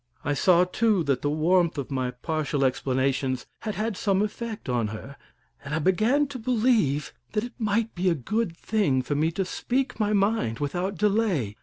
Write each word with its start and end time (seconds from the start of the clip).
I 0.25 0.33
saw, 0.33 0.63
too, 0.63 1.03
that 1.03 1.21
the 1.21 1.29
warmth 1.29 1.77
of 1.77 1.91
my 1.91 2.09
partial 2.09 2.65
explanations 2.65 3.45
had 3.59 3.75
had 3.75 3.95
some 3.95 4.23
effect 4.23 4.67
on 4.67 4.87
her, 4.87 5.15
and 5.63 5.75
I 5.75 5.77
began 5.77 6.25
to 6.29 6.39
believe 6.39 7.13
that 7.33 7.43
it 7.43 7.53
might 7.59 7.93
be 7.93 8.09
a 8.09 8.15
good 8.15 8.57
thing 8.57 9.03
for 9.03 9.13
me 9.13 9.29
to 9.33 9.45
speak 9.45 9.99
my 9.99 10.11
mind 10.11 10.57
without 10.57 10.97
delay. 10.97 11.55